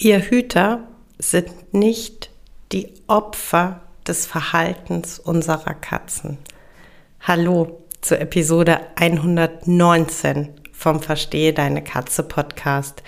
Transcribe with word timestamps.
Wir 0.00 0.20
Hüter 0.20 0.86
sind 1.18 1.74
nicht 1.74 2.30
die 2.70 2.94
Opfer 3.08 3.80
des 4.06 4.26
Verhaltens 4.26 5.18
unserer 5.18 5.74
Katzen. 5.74 6.38
Hallo 7.20 7.82
zur 8.00 8.20
Episode 8.20 8.78
119 8.94 10.50
vom 10.70 11.02
Verstehe 11.02 11.52
deine 11.52 11.82
Katze 11.82 12.22
Podcast, 12.22 13.02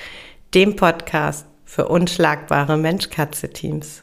dem 0.53 0.75
Podcast 0.75 1.47
für 1.65 1.87
unschlagbare 1.87 2.77
Mensch-Katze-Teams. 2.77 4.03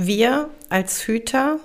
Wir 0.00 0.48
als 0.68 1.08
Hüter, 1.08 1.58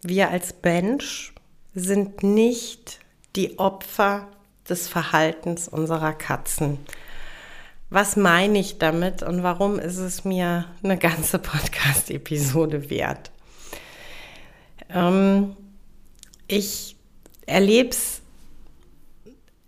wir 0.00 0.30
als 0.30 0.54
Mensch 0.62 1.34
sind 1.74 2.22
nicht 2.22 3.00
die 3.34 3.58
Opfer 3.58 4.28
des 4.68 4.86
Verhaltens 4.86 5.66
unserer 5.66 6.12
Katzen. 6.12 6.78
Was 7.90 8.14
meine 8.14 8.60
ich 8.60 8.78
damit 8.78 9.24
und 9.24 9.42
warum 9.42 9.80
ist 9.80 9.96
es 9.96 10.24
mir 10.24 10.66
eine 10.84 10.96
ganze 10.96 11.38
Podcast-Episode 11.40 12.88
wert? 12.88 13.32
Ähm, 14.88 15.56
ich 16.46 16.94
erlebe 17.46 17.88
es 17.88 18.22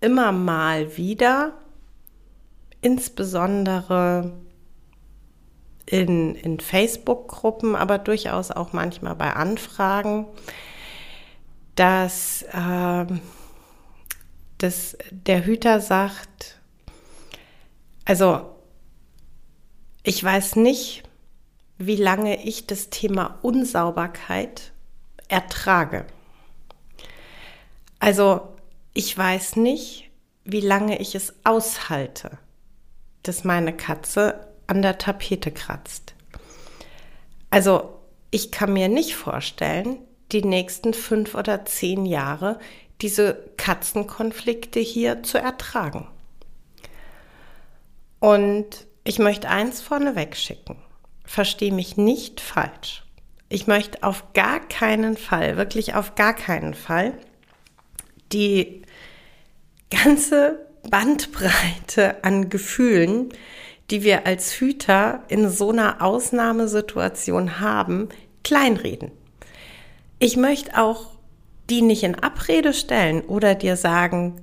immer 0.00 0.30
mal 0.30 0.96
wieder, 0.96 1.52
insbesondere 2.80 4.34
in, 5.90 6.34
in 6.34 6.60
Facebook-Gruppen, 6.60 7.74
aber 7.74 7.98
durchaus 7.98 8.50
auch 8.50 8.72
manchmal 8.72 9.14
bei 9.14 9.32
Anfragen, 9.32 10.26
dass, 11.74 12.42
äh, 12.52 13.06
dass 14.58 14.98
der 15.10 15.46
Hüter 15.46 15.80
sagt, 15.80 16.60
also 18.04 18.54
ich 20.02 20.22
weiß 20.22 20.56
nicht, 20.56 21.04
wie 21.78 21.96
lange 21.96 22.44
ich 22.44 22.66
das 22.66 22.90
Thema 22.90 23.38
Unsauberkeit 23.42 24.72
ertrage. 25.28 26.06
Also 27.98 28.56
ich 28.94 29.16
weiß 29.16 29.56
nicht, 29.56 30.10
wie 30.44 30.60
lange 30.60 30.98
ich 31.00 31.14
es 31.14 31.34
aushalte, 31.44 32.38
dass 33.22 33.44
meine 33.44 33.76
Katze 33.76 34.47
an 34.68 34.82
der 34.82 34.98
Tapete 34.98 35.50
kratzt. 35.50 36.14
Also 37.50 37.98
ich 38.30 38.52
kann 38.52 38.72
mir 38.72 38.88
nicht 38.88 39.16
vorstellen, 39.16 39.98
die 40.32 40.42
nächsten 40.42 40.94
fünf 40.94 41.34
oder 41.34 41.64
zehn 41.64 42.06
Jahre 42.06 42.60
diese 43.00 43.50
Katzenkonflikte 43.56 44.80
hier 44.80 45.22
zu 45.22 45.38
ertragen. 45.38 46.06
Und 48.20 48.86
ich 49.04 49.18
möchte 49.18 49.48
eins 49.48 49.80
vorneweg 49.80 50.36
schicken. 50.36 50.76
Verstehe 51.24 51.72
mich 51.72 51.96
nicht 51.96 52.40
falsch. 52.40 53.04
Ich 53.48 53.66
möchte 53.66 54.02
auf 54.02 54.32
gar 54.34 54.60
keinen 54.60 55.16
Fall, 55.16 55.56
wirklich 55.56 55.94
auf 55.94 56.14
gar 56.14 56.34
keinen 56.34 56.74
Fall, 56.74 57.14
die 58.32 58.82
ganze 59.90 60.66
Bandbreite 60.90 62.22
an 62.24 62.50
Gefühlen, 62.50 63.30
die 63.90 64.02
wir 64.02 64.26
als 64.26 64.52
Hüter 64.52 65.22
in 65.28 65.48
so 65.48 65.70
einer 65.70 66.02
Ausnahmesituation 66.02 67.60
haben, 67.60 68.08
kleinreden. 68.44 69.10
Ich 70.18 70.36
möchte 70.36 70.76
auch 70.78 71.06
die 71.70 71.82
nicht 71.82 72.02
in 72.02 72.14
Abrede 72.14 72.72
stellen 72.72 73.22
oder 73.22 73.54
dir 73.54 73.76
sagen, 73.76 74.40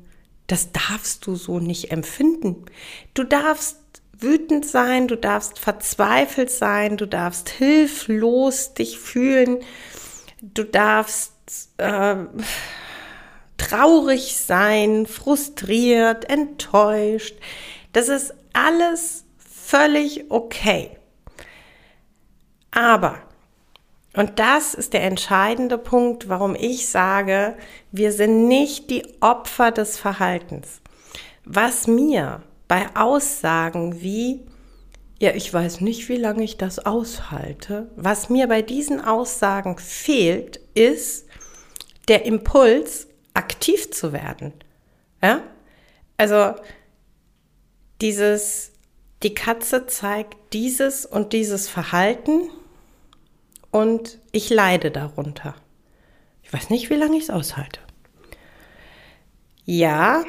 das 0.48 0.72
darfst 0.72 1.26
du 1.26 1.36
so 1.36 1.60
nicht 1.60 1.92
empfinden. 1.92 2.66
Du 3.14 3.24
darfst 3.24 3.78
wütend 4.18 4.66
sein, 4.66 5.08
du 5.08 5.18
darfst 5.18 5.60
verzweifelt 5.60 6.52
sein, 6.52 6.98
du 6.98 7.08
darfst 7.08 7.50
hilflos 7.50 8.74
dich 8.74 9.00
fühlen, 9.00 9.60
du 10.42 10.64
darfst 10.64 11.34
äh, 11.78 12.16
traurig 13.58 14.38
sein, 14.38 15.06
frustriert, 15.06 16.30
enttäuscht. 16.30 17.36
Das 17.92 18.08
ist 18.08 18.34
alles 18.54 19.25
völlig 19.66 20.30
okay. 20.30 20.92
Aber, 22.72 23.20
und 24.14 24.40
das 24.40 24.74
ist 24.74 24.94
der 24.94 25.04
entscheidende 25.04 25.78
Punkt, 25.78 26.30
warum 26.30 26.56
ich 26.56 26.88
sage, 26.88 27.56
wir 27.92 28.12
sind 28.12 28.48
nicht 28.48 28.90
die 28.90 29.06
Opfer 29.22 29.72
des 29.72 29.98
Verhaltens. 29.98 30.82
Was 31.46 31.88
mir 31.88 32.44
bei 32.68 32.88
Aussagen 32.96 34.02
wie, 34.02 34.46
ja, 35.20 35.32
ich 35.34 35.54
weiß 35.54 35.82
nicht, 35.82 36.10
wie 36.10 36.18
lange 36.18 36.44
ich 36.44 36.58
das 36.58 36.80
aushalte, 36.80 37.90
was 37.96 38.30
mir 38.30 38.48
bei 38.48 38.62
diesen 38.62 39.02
Aussagen 39.02 39.78
fehlt, 39.78 40.60
ist 40.74 41.28
der 42.08 42.26
Impuls, 42.26 43.08
aktiv 43.34 43.92
zu 43.92 44.14
werden. 44.14 44.54
Ja? 45.22 45.42
Also 46.18 46.56
dieses, 48.02 48.72
die 49.26 49.34
Katze 49.34 49.88
zeigt 49.88 50.38
dieses 50.54 51.04
und 51.04 51.34
dieses 51.34 51.68
Verhalten 51.68 52.48
und 53.72 54.20
ich 54.32 54.52
leide 54.52 54.92
darunter. 54.92 55.56
Ich 56.44 56.54
weiß 56.54 56.70
nicht, 56.70 56.92
wie 56.92 56.96
lange 56.96 57.18
ich 57.18 57.24
es 57.24 57.30
aushalte. 57.32 57.80
Ja, 59.66 60.24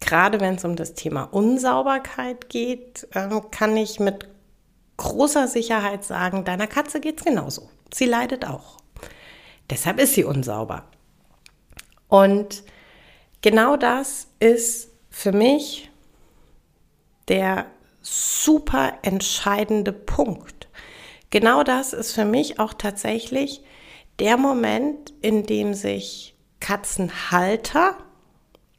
gerade 0.00 0.40
wenn 0.40 0.54
es 0.54 0.64
um 0.64 0.74
das 0.74 0.94
Thema 0.94 1.24
Unsauberkeit 1.24 2.48
geht, 2.48 3.08
ähm, 3.14 3.50
kann 3.50 3.76
ich 3.76 4.00
mit 4.00 4.26
großer 4.96 5.48
Sicherheit 5.48 6.02
sagen, 6.02 6.46
deiner 6.46 6.66
Katze 6.66 6.98
geht 7.00 7.18
es 7.18 7.26
genauso. 7.26 7.68
Sie 7.92 8.06
leidet 8.06 8.46
auch. 8.46 8.78
Deshalb 9.68 10.00
ist 10.00 10.14
sie 10.14 10.24
unsauber. 10.24 10.86
Und 12.08 12.62
genau 13.42 13.76
das 13.76 14.28
ist 14.40 14.88
für 15.10 15.32
mich 15.32 15.90
der 17.28 17.66
super 18.02 18.98
entscheidende 19.02 19.92
Punkt. 19.92 20.68
Genau 21.30 21.62
das 21.64 21.92
ist 21.92 22.12
für 22.12 22.24
mich 22.24 22.60
auch 22.60 22.74
tatsächlich 22.74 23.62
der 24.18 24.36
Moment, 24.36 25.12
in 25.20 25.44
dem 25.44 25.74
sich 25.74 26.36
Katzenhalter 26.60 27.98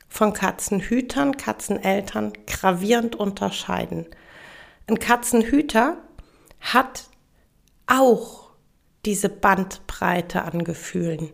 von 0.08 0.32
Katzenhütern, 0.32 1.36
Katzeneltern 1.36 2.32
gravierend 2.48 3.16
unterscheiden. 3.16 4.06
Ein 4.88 5.00
Katzenhüter 5.00 5.98
hat 6.62 7.10
auch 7.88 8.52
diese 9.06 9.30
Bandbreite 9.30 10.44
an 10.44 10.64
Gefühlen. 10.64 11.32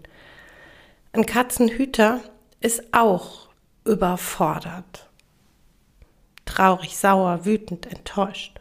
Ein 1.13 1.25
Katzenhüter 1.25 2.21
ist 2.59 2.93
auch 2.93 3.49
überfordert 3.85 5.10
traurig, 6.51 6.97
sauer, 6.97 7.45
wütend, 7.45 7.85
enttäuscht, 7.85 8.59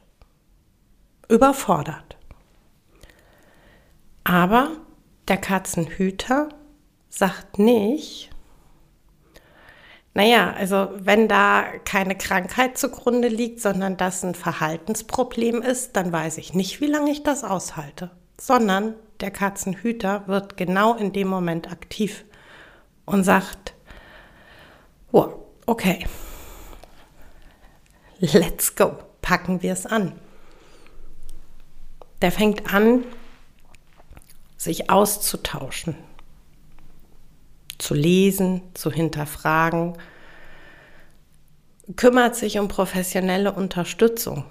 überfordert. 1.29 2.17
Aber 4.25 4.71
der 5.29 5.39
Katzenhüter 5.39 6.51
sagt 7.09 7.59
nicht, 7.59 8.31
Naja, 10.13 10.53
also 10.53 10.91
wenn 10.97 11.29
da 11.29 11.65
keine 11.85 12.17
Krankheit 12.17 12.77
zugrunde 12.77 13.29
liegt, 13.29 13.61
sondern 13.61 13.97
das 13.97 14.25
ein 14.25 14.35
Verhaltensproblem 14.35 15.63
ist, 15.63 15.95
dann 15.95 16.13
weiß 16.13 16.39
ich 16.39 16.53
nicht, 16.53 16.81
wie 16.81 16.87
lange 16.89 17.13
ich 17.13 17.23
das 17.23 17.45
aushalte, 17.45 18.11
sondern 18.41 18.95
der 19.21 19.31
Katzenhüter 19.31 20.27
wird 20.27 20.57
genau 20.57 20.95
in 20.95 21.13
dem 21.13 21.29
Moment 21.29 21.71
aktiv 21.71 22.25
und 23.07 23.23
sagt, 23.23 23.75
oh, 25.13 25.29
okay, 25.67 26.07
let's 28.21 28.75
go, 28.75 28.97
packen 29.23 29.63
wir 29.63 29.73
es 29.73 29.87
an. 29.87 30.13
Der 32.23 32.31
fängt 32.31 32.73
an, 32.73 33.05
sich 34.57 34.91
auszutauschen, 34.91 35.97
zu 37.79 37.95
lesen, 37.95 38.63
zu 38.75 38.93
hinterfragen, 38.93 39.97
kümmert 41.97 42.37
sich 42.37 42.59
um 42.59 42.69
professionelle 42.69 43.53
Unterstützung. 43.53 44.45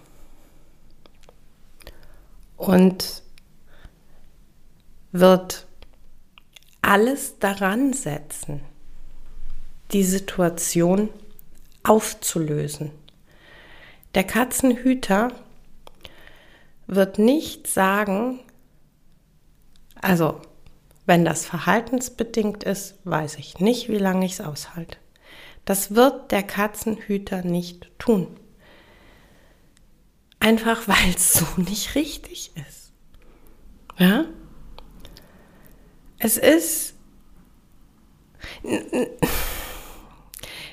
Und 2.57 3.24
wird 5.12 5.68
alles 6.81 7.39
daran 7.39 7.94
setzen, 7.94 8.62
die 9.92 10.04
Situation 10.04 11.10
aufzulösen. 11.83 12.92
Der 14.15 14.23
Katzenhüter 14.23 15.29
wird 16.88 17.19
nicht 17.19 17.67
sagen, 17.67 18.39
also 20.01 20.41
wenn 21.06 21.25
das 21.25 21.45
verhaltensbedingt 21.45 22.63
ist, 22.63 22.95
weiß 23.03 23.35
ich 23.35 23.59
nicht, 23.59 23.89
wie 23.89 23.97
lange 23.97 24.25
ich 24.25 24.33
es 24.33 24.41
aushalte. 24.41 24.97
Das 25.65 25.94
wird 25.94 26.31
der 26.31 26.44
Katzenhüter 26.44 27.44
nicht 27.44 27.91
tun. 28.00 28.35
Einfach 30.39 30.88
weil 30.88 31.13
es 31.15 31.33
so 31.33 31.45
nicht 31.57 31.95
richtig 31.95 32.51
ist. 32.56 32.91
Ja? 33.97 34.25
Es 36.17 36.38
ist. 36.38 36.95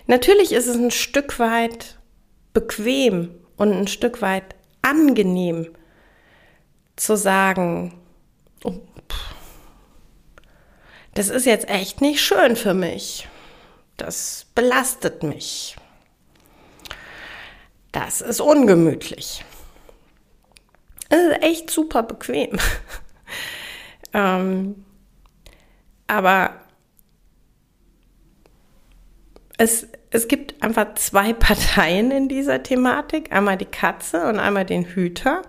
Natürlich 0.06 0.53
ist 0.53 0.67
es 0.67 0.77
ein 0.77 0.91
Stück 0.91 1.38
weit 1.38 1.96
bequem 2.56 3.38
und 3.58 3.70
ein 3.70 3.87
Stück 3.87 4.23
weit 4.23 4.55
angenehm 4.81 5.69
zu 6.97 7.14
sagen, 7.14 8.00
oh, 8.64 8.81
das 11.12 11.29
ist 11.29 11.44
jetzt 11.44 11.69
echt 11.69 12.00
nicht 12.00 12.23
schön 12.23 12.56
für 12.56 12.73
mich. 12.73 13.29
Das 13.99 14.47
belastet 14.55 15.23
mich. 15.23 15.76
Das 17.93 18.23
ist 18.23 18.41
ungemütlich. 18.41 19.44
Es 21.11 21.19
ist 21.19 21.43
echt 21.43 21.70
super 21.70 22.05
bequem. 22.05 22.59
ähm, 24.14 24.82
aber 26.06 26.59
es, 29.59 29.88
es 30.17 30.29
gibt 30.29 30.63
einfach 30.63 30.95
zwei 30.95 31.33
Parteien 31.35 32.11
in 32.11 32.29
dieser 32.29 32.63
Thematik. 32.63 33.33
Einmal 33.33 33.57
die 33.57 33.67
Katze 33.67 34.27
und 34.27 34.39
einmal 34.39 34.65
den 34.65 34.85
Hüter. 34.85 35.43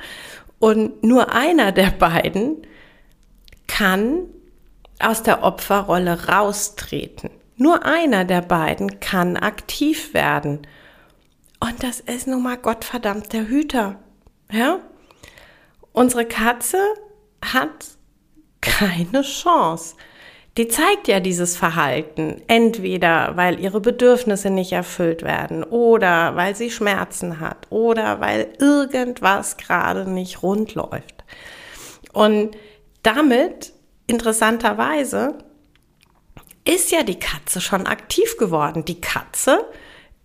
Und 0.60 1.04
nur 1.04 1.34
einer 1.34 1.72
der 1.72 1.92
beiden 1.92 2.66
kann 3.68 4.28
aus 5.00 5.24
der 5.24 5.44
Opferrolle 5.44 6.28
raustreten. 6.28 7.30
Nur 7.56 7.86
einer 7.86 8.26
der 8.26 8.42
beiden 8.42 9.00
kann 9.00 9.38
aktiv 9.38 10.14
werden. 10.14 10.66
Und 11.60 11.84
das 11.84 12.00
ist 12.00 12.28
nun 12.28 12.44
mal 12.44 12.58
Gottverdammt 12.58 13.34
der 13.34 13.48
Hüter. 13.48 14.00
Ja? 14.52 14.80
Unsere 15.92 16.26
Katze 16.26 16.80
hat 17.44 17.88
keine 18.62 19.22
Chance. 19.22 19.96
Die 20.58 20.68
zeigt 20.68 21.08
ja 21.08 21.20
dieses 21.20 21.56
Verhalten, 21.56 22.42
entweder 22.48 23.38
weil 23.38 23.60
ihre 23.60 23.80
Bedürfnisse 23.80 24.50
nicht 24.50 24.72
erfüllt 24.72 25.22
werden 25.22 25.64
oder 25.64 26.36
weil 26.36 26.56
sie 26.56 26.72
Schmerzen 26.72 27.40
hat 27.40 27.68
oder 27.70 28.20
weil 28.22 28.50
irgendwas 28.60 29.58
gerade 29.58 30.10
nicht 30.10 30.42
rund 30.42 30.74
läuft. 30.74 31.24
Und 32.12 32.58
damit, 33.04 33.72
interessanterweise, 34.08 35.36
ist 36.66 36.92
ja 36.92 37.04
die 37.04 37.20
Katze 37.20 37.62
schon 37.62 37.86
aktiv 37.86 38.38
geworden. 38.38 38.84
Die 38.84 39.00
Katze 39.00 39.64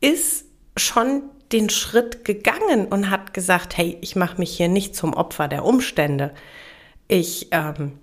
ist 0.00 0.46
schon 0.78 1.24
den 1.52 1.68
Schritt 1.68 2.24
gegangen 2.24 2.86
und 2.86 3.10
hat 3.10 3.34
gesagt, 3.34 3.76
hey, 3.76 3.98
ich 4.00 4.16
mache 4.16 4.38
mich 4.38 4.56
hier 4.56 4.68
nicht 4.68 4.96
zum 4.96 5.12
Opfer 5.12 5.46
der 5.46 5.66
Umstände. 5.66 6.32
Ich 7.06 7.48
ähm, 7.50 7.98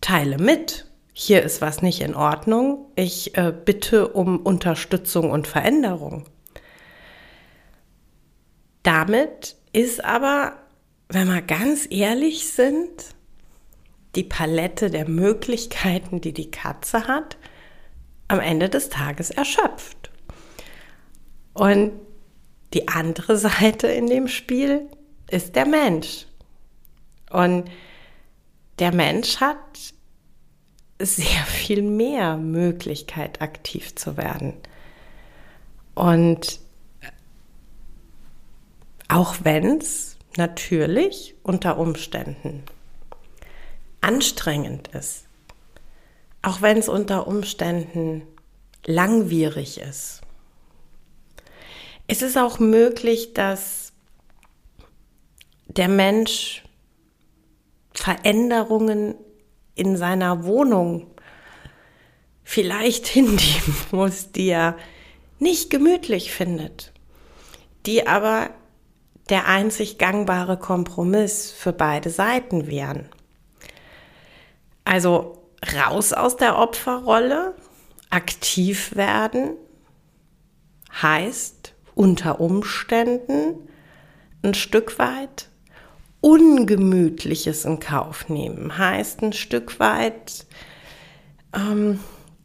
teile 0.00 0.38
mit, 0.38 0.86
hier 1.12 1.42
ist 1.42 1.60
was 1.60 1.82
nicht 1.82 2.00
in 2.00 2.14
Ordnung, 2.14 2.86
ich 2.96 3.36
äh, 3.36 3.52
bitte 3.52 4.08
um 4.08 4.38
Unterstützung 4.40 5.30
und 5.30 5.46
Veränderung. 5.46 6.24
Damit 8.82 9.56
ist 9.72 10.04
aber, 10.04 10.54
wenn 11.08 11.28
wir 11.28 11.42
ganz 11.42 11.86
ehrlich 11.90 12.50
sind, 12.50 13.14
die 14.14 14.24
Palette 14.24 14.90
der 14.90 15.08
Möglichkeiten, 15.08 16.20
die 16.20 16.32
die 16.32 16.50
Katze 16.50 17.06
hat, 17.06 17.36
am 18.28 18.40
Ende 18.40 18.68
des 18.68 18.88
Tages 18.88 19.30
erschöpft. 19.30 20.10
Und 21.52 21.92
die 22.74 22.88
andere 22.88 23.36
Seite 23.38 23.88
in 23.88 24.06
dem 24.06 24.28
Spiel 24.28 24.88
ist 25.30 25.56
der 25.56 25.66
Mensch. 25.66 26.26
Und 27.30 27.70
der 28.78 28.94
Mensch 28.94 29.40
hat 29.40 29.58
sehr 31.00 31.44
viel 31.44 31.82
mehr 31.82 32.36
Möglichkeit, 32.36 33.40
aktiv 33.40 33.94
zu 33.94 34.16
werden. 34.16 34.54
Und 35.94 36.60
auch 39.08 39.36
wenn 39.42 39.78
es 39.78 40.16
natürlich 40.36 41.34
unter 41.42 41.78
Umständen 41.78 42.62
anstrengend 44.00 44.88
ist, 44.88 45.24
auch 46.42 46.62
wenn 46.62 46.78
es 46.78 46.88
unter 46.88 47.26
Umständen 47.26 48.22
langwierig 48.84 49.80
ist, 49.80 50.22
es 52.06 52.22
ist 52.22 52.36
auch 52.36 52.58
möglich, 52.58 53.34
dass 53.34 53.92
der 55.68 55.88
Mensch 55.88 56.64
Veränderungen 57.92 59.14
in 59.80 59.96
seiner 59.96 60.44
Wohnung 60.44 61.06
vielleicht 62.44 63.06
hinnehmen 63.08 63.76
muss, 63.90 64.30
die 64.30 64.48
er 64.48 64.76
nicht 65.38 65.70
gemütlich 65.70 66.32
findet, 66.32 66.92
die 67.86 68.06
aber 68.06 68.50
der 69.30 69.46
einzig 69.46 69.96
gangbare 69.96 70.58
Kompromiss 70.58 71.50
für 71.50 71.72
beide 71.72 72.10
Seiten 72.10 72.66
wären. 72.66 73.08
Also 74.84 75.38
raus 75.74 76.12
aus 76.12 76.36
der 76.36 76.58
Opferrolle, 76.58 77.54
aktiv 78.10 78.96
werden, 78.96 79.54
heißt 81.00 81.74
unter 81.94 82.40
Umständen 82.40 83.68
ein 84.42 84.54
Stück 84.54 84.98
weit 84.98 85.49
Ungemütliches 86.20 87.64
in 87.64 87.80
Kauf 87.80 88.28
nehmen. 88.28 88.76
Heißt 88.76 89.22
ein 89.22 89.32
Stück 89.32 89.80
weit 89.80 90.46
ähm, 91.54 92.00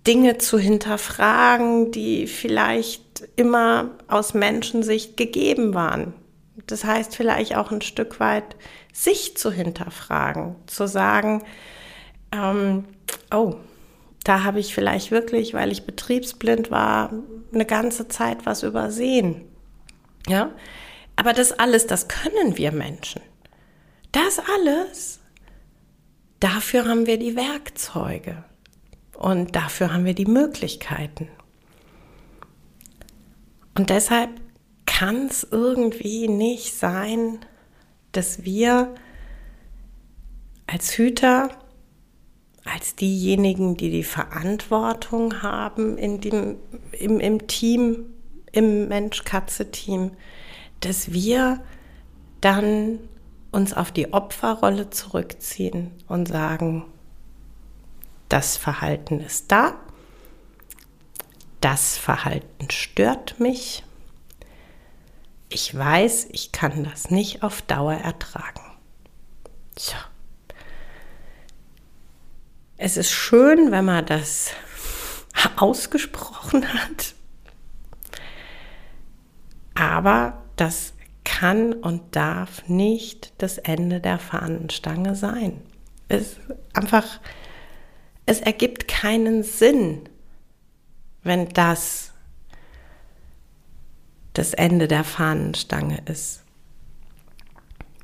Dinge 0.08 0.38
zu 0.38 0.58
hinterfragen, 0.58 1.92
die 1.92 2.28
vielleicht 2.28 3.28
immer 3.36 3.92
aus 4.08 4.34
Menschensicht 4.34 5.18
gegeben 5.18 5.74
waren. 5.74 6.14
Das 6.68 6.84
heißt 6.84 7.16
vielleicht 7.16 7.56
auch 7.56 7.72
ein 7.72 7.82
Stück 7.82 8.20
weit 8.20 8.56
sich 8.94 9.36
zu 9.36 9.52
hinterfragen, 9.52 10.56
zu 10.68 10.88
sagen, 10.88 11.44
ähm, 12.32 12.86
oh, 13.34 13.56
da 14.24 14.44
habe 14.44 14.60
ich 14.60 14.74
vielleicht 14.74 15.12
wirklich, 15.12 15.54
weil 15.54 15.72
ich 15.72 15.86
betriebsblind 15.86 16.72
war, 16.72 17.12
eine 17.54 17.66
ganze 17.66 18.08
Zeit 18.08 18.46
was 18.46 18.64
übersehen. 18.64 19.42
Ja, 20.28 20.52
aber 21.16 21.34
das 21.34 21.52
alles, 21.52 21.88
das 21.88 22.08
können 22.08 22.58
wir 22.58 22.72
Menschen. 22.72 23.22
Das 24.16 24.40
alles, 24.40 25.20
dafür 26.40 26.86
haben 26.86 27.06
wir 27.06 27.20
die 27.20 27.36
Werkzeuge 27.36 28.46
und 29.18 29.58
dafür 29.58 29.92
haben 29.92 30.06
wir 30.06 30.14
die 30.14 30.26
Möglichkeiten. 30.26 31.28
Und 33.78 33.90
deshalb 33.90 34.30
kann 34.86 35.28
es 35.28 35.46
irgendwie 35.52 36.30
nicht 36.30 36.76
sein, 36.76 37.40
dass 38.14 38.46
wir 38.46 38.96
als 40.66 40.98
Hüter 40.98 41.50
als 42.64 42.96
diejenigen, 42.96 43.76
die 43.76 43.92
die 43.92 44.06
Verantwortung 44.06 45.42
haben 45.42 45.98
in 45.98 46.22
dem, 46.22 46.56
im, 46.94 47.20
im 47.20 47.48
Team, 47.48 48.06
im 48.54 48.88
Mensch-Katze-Team, 48.88 50.12
dass 50.80 51.12
wir 51.12 51.62
dann 52.40 53.00
uns 53.56 53.74
auf 53.74 53.94
die 53.94 54.12
Opferrolle 54.12 54.90
zurückziehen 54.90 55.92
und 56.10 56.28
sagen, 56.28 56.84
das 58.28 58.58
Verhalten 58.58 59.22
ist 59.22 59.50
da, 59.50 59.76
das 61.62 61.98
Verhalten 61.98 62.70
stört 62.70 63.40
mich, 63.40 63.84
ich 65.48 65.74
weiß, 65.74 66.28
ich 66.32 66.52
kann 66.52 66.84
das 66.84 67.12
nicht 67.12 67.44
auf 67.44 67.62
Dauer 67.62 67.94
ertragen. 67.94 68.62
Tja. 69.76 70.00
Es 72.76 72.98
ist 72.98 73.12
schön, 73.12 73.72
wenn 73.72 73.86
man 73.86 74.06
das 74.06 74.52
ausgesprochen 75.56 76.68
hat, 76.74 77.16
aber 79.76 80.44
das 80.58 80.95
kann 81.40 81.74
und 81.74 82.16
darf 82.16 82.68
nicht 82.70 83.34
das 83.40 83.58
Ende 83.58 84.00
der 84.00 84.20
Fahnenstange 84.20 85.16
sein. 85.16 85.62
Es 86.08 86.38
einfach, 86.74 87.20
es 88.26 88.40
ergibt 88.40 88.88
keinen 88.88 89.44
Sinn, 89.44 90.08
wenn 91.24 91.50
das 91.50 92.14
das 94.32 94.54
Ende 94.54 94.88
der 94.88 95.04
Fahnenstange 95.04 96.02
ist. 96.06 96.44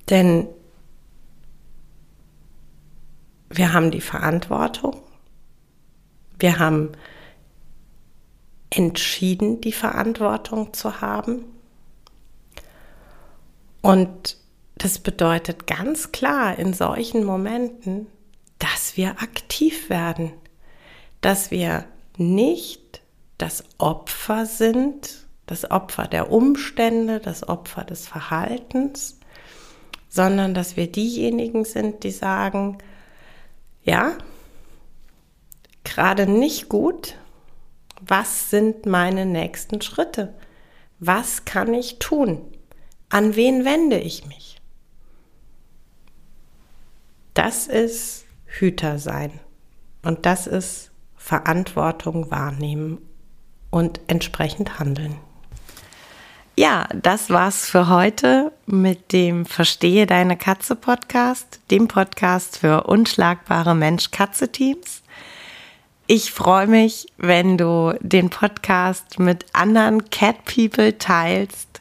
Denn 0.10 0.48
wir 3.50 3.72
haben 3.72 3.92
die 3.92 4.02
Verantwortung, 4.02 5.02
wir 6.38 6.60
haben 6.60 6.92
entschieden, 8.70 9.62
die 9.62 9.72
Verantwortung 9.72 10.74
zu 10.74 11.00
haben. 11.00 11.61
Und 13.82 14.38
das 14.76 15.00
bedeutet 15.00 15.68
ganz 15.68 16.12
klar 16.12 16.58
in 16.58 16.74
solchen 16.74 17.24
Momenten, 17.24 18.08
dass 18.60 18.98
wir 18.98 19.22
aktiv 19.22 19.90
werden, 19.90 20.32
dass 21.22 21.52
wir 21.52 21.86
nicht 22.18 23.02
das 23.38 23.64
Opfer 23.80 24.46
sind 24.46 25.22
das 25.52 25.70
Opfer 25.70 26.08
der 26.08 26.32
Umstände, 26.32 27.20
das 27.20 27.48
Opfer 27.48 27.84
des 27.84 28.08
Verhaltens, 28.08 29.20
sondern 30.08 30.54
dass 30.54 30.78
wir 30.78 30.90
diejenigen 30.90 31.66
sind, 31.66 32.06
die 32.06 32.12
sagen, 32.12 32.78
ja, 33.84 34.14
gerade 35.84 36.26
nicht 36.26 36.70
gut, 36.70 37.16
was 38.00 38.50
sind 38.50 38.86
meine 38.86 39.26
nächsten 39.26 39.82
Schritte? 39.82 40.34
Was 41.00 41.44
kann 41.44 41.74
ich 41.74 42.00
tun? 42.00 42.42
An 43.12 43.36
wen 43.36 43.66
wende 43.66 44.00
ich 44.00 44.26
mich? 44.26 44.62
Das 47.34 47.68
ist 47.68 48.24
Hüter 48.46 49.00
sein 49.00 49.38
und 50.02 50.26
das 50.26 50.48
ist 50.48 50.92
Verantwortung 51.18 52.32
wahrnehmen 52.32 53.00
und 53.70 54.00
entsprechend 54.08 54.80
handeln. 54.80 55.18
Ja, 56.58 56.88
das 56.96 57.30
war's 57.30 57.70
für 57.70 57.90
heute 57.90 58.54
mit 58.66 59.12
dem 59.12 59.46
Verstehe 59.46 60.06
deine 60.06 60.38
Katze 60.38 60.78
Podcast, 60.78 61.60
dem 61.70 61.90
Podcast 61.90 62.60
für 62.60 62.84
unschlagbare 62.84 63.76
Mensch-Katze-Teams. 63.76 65.04
Ich 66.08 66.32
freue 66.32 66.68
mich, 66.68 67.08
wenn 67.18 67.58
du 67.58 67.94
den 68.00 68.30
Podcast 68.30 69.20
mit 69.20 69.46
anderen 69.52 70.10
Cat 70.10 70.46
People 70.46 70.98
teilst, 70.98 71.81